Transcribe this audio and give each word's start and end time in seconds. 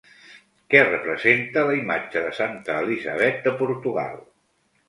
Què 0.73 0.79
representa 0.85 1.65
la 1.67 1.75
imatge 1.81 2.25
de 2.29 2.31
santa 2.39 2.81
Elisabet 2.87 3.41
de 3.47 3.55
Portugal? 3.63 4.21